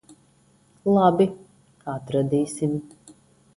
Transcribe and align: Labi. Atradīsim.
Labi. 0.95 1.27
Atradīsim. 1.95 2.77